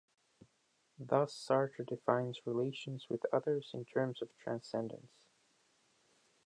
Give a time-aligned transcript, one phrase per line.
[0.97, 5.27] Thus, Sartre defines relations with others in terms of transcendence.